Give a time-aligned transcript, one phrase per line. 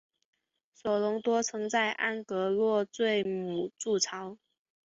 [0.73, 4.39] 索隆多曾在安戈洛坠姆筑巢。